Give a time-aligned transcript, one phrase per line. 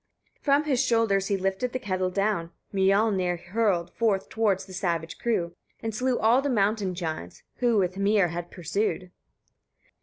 [0.37, 0.43] 36.
[0.43, 5.53] From his shoulders he lifted the kettle down; Miollnir hurled forth towards the savage crew,
[5.79, 9.11] and slew all the mountain giants, who with Hymir had him pursued.